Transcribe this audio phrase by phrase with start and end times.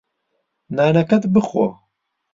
[0.75, 1.65] نانەکەت بخۆ.